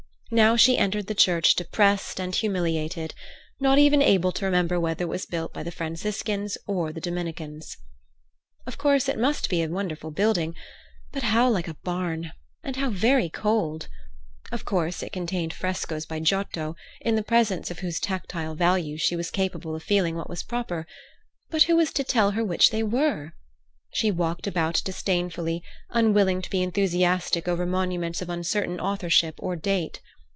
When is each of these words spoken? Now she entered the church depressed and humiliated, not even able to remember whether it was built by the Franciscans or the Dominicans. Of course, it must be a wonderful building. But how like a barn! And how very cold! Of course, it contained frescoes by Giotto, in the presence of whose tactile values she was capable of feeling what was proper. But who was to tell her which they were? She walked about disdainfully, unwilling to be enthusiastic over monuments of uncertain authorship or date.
Now 0.33 0.55
she 0.55 0.77
entered 0.77 1.07
the 1.07 1.13
church 1.13 1.55
depressed 1.55 2.17
and 2.17 2.33
humiliated, 2.33 3.13
not 3.59 3.77
even 3.79 4.01
able 4.01 4.31
to 4.31 4.45
remember 4.45 4.79
whether 4.79 5.03
it 5.03 5.07
was 5.09 5.25
built 5.25 5.51
by 5.51 5.61
the 5.61 5.73
Franciscans 5.73 6.57
or 6.65 6.93
the 6.93 7.01
Dominicans. 7.01 7.75
Of 8.65 8.77
course, 8.77 9.09
it 9.09 9.19
must 9.19 9.49
be 9.49 9.61
a 9.61 9.67
wonderful 9.67 10.09
building. 10.09 10.55
But 11.11 11.23
how 11.23 11.49
like 11.49 11.67
a 11.67 11.73
barn! 11.73 12.31
And 12.63 12.77
how 12.77 12.91
very 12.91 13.27
cold! 13.27 13.89
Of 14.53 14.63
course, 14.63 15.03
it 15.03 15.11
contained 15.11 15.53
frescoes 15.53 16.05
by 16.05 16.21
Giotto, 16.21 16.77
in 17.01 17.15
the 17.17 17.23
presence 17.27 17.69
of 17.69 17.79
whose 17.79 17.99
tactile 17.99 18.55
values 18.55 19.01
she 19.01 19.17
was 19.17 19.31
capable 19.31 19.75
of 19.75 19.83
feeling 19.83 20.15
what 20.15 20.29
was 20.29 20.43
proper. 20.43 20.87
But 21.49 21.63
who 21.63 21.75
was 21.75 21.91
to 21.91 22.05
tell 22.05 22.31
her 22.31 22.43
which 22.45 22.69
they 22.69 22.83
were? 22.83 23.33
She 23.91 24.11
walked 24.11 24.47
about 24.47 24.81
disdainfully, 24.85 25.61
unwilling 25.89 26.41
to 26.41 26.49
be 26.49 26.63
enthusiastic 26.63 27.49
over 27.49 27.65
monuments 27.65 28.21
of 28.21 28.29
uncertain 28.29 28.79
authorship 28.79 29.35
or 29.39 29.57
date. 29.57 29.99